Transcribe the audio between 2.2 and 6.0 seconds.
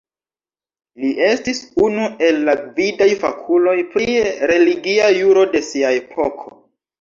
el la gvidaj fakuloj pri religia juro de sia